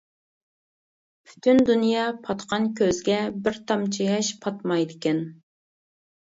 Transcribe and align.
پۈتۈن 1.27 1.59
دۇنيا 1.67 2.05
پاتقان 2.29 2.65
كۆزگە 2.79 3.19
بىر 3.49 3.61
تامچە 3.73 4.09
ياش 4.09 4.33
پاتمايدىكەن. 4.47 5.23